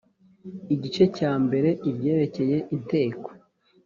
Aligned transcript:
Igice 0.73 1.03
cya 1.17 1.31
mbere 1.43 1.69
ibyerekeye 1.89 2.57
inteko 2.75 3.29